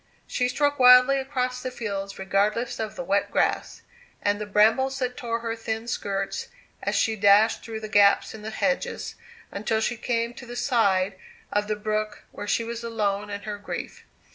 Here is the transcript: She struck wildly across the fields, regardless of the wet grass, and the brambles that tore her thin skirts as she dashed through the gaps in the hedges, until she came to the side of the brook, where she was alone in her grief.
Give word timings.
She 0.25 0.49
struck 0.49 0.79
wildly 0.79 1.19
across 1.19 1.61
the 1.61 1.69
fields, 1.69 2.17
regardless 2.17 2.79
of 2.79 2.95
the 2.95 3.03
wet 3.03 3.29
grass, 3.29 3.83
and 4.23 4.41
the 4.41 4.47
brambles 4.47 4.97
that 4.97 5.15
tore 5.15 5.41
her 5.41 5.55
thin 5.55 5.87
skirts 5.87 6.47
as 6.81 6.95
she 6.95 7.15
dashed 7.15 7.63
through 7.63 7.81
the 7.81 7.87
gaps 7.87 8.33
in 8.33 8.41
the 8.41 8.49
hedges, 8.49 9.13
until 9.51 9.79
she 9.79 9.97
came 9.97 10.33
to 10.33 10.47
the 10.47 10.55
side 10.55 11.19
of 11.53 11.67
the 11.67 11.75
brook, 11.75 12.23
where 12.31 12.47
she 12.47 12.63
was 12.63 12.83
alone 12.83 13.29
in 13.29 13.43
her 13.43 13.59
grief. 13.59 14.03